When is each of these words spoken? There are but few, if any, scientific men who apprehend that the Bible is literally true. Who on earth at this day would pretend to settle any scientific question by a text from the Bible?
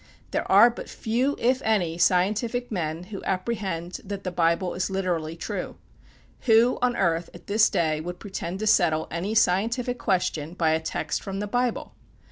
There 0.31 0.51
are 0.51 0.71
but 0.71 0.89
few, 0.89 1.35
if 1.37 1.61
any, 1.61 1.99
scientific 1.99 2.71
men 2.71 3.03
who 3.03 3.23
apprehend 3.23 4.01
that 4.03 4.23
the 4.23 4.31
Bible 4.31 4.73
is 4.73 4.89
literally 4.89 5.35
true. 5.35 5.75
Who 6.47 6.79
on 6.81 6.95
earth 6.97 7.29
at 7.35 7.45
this 7.45 7.69
day 7.69 8.01
would 8.01 8.17
pretend 8.17 8.57
to 8.61 8.65
settle 8.65 9.07
any 9.11 9.35
scientific 9.35 9.99
question 9.99 10.55
by 10.55 10.71
a 10.71 10.79
text 10.79 11.21
from 11.21 11.37
the 11.39 11.45
Bible? 11.45 11.93